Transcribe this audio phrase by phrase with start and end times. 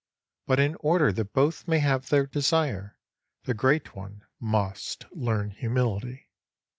[0.47, 2.97] But in order that both may have their desire,
[3.43, 6.31] the great one must learn humility.